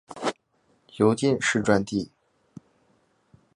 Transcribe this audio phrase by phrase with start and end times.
[0.97, 2.09] 由进士擢第。